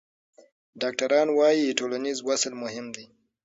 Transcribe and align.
ډاکټران 0.81 1.27
وايي 1.37 1.75
ټولنیز 1.79 2.17
وصل 2.29 2.53
مهم 2.63 2.85
دی. 2.95 3.05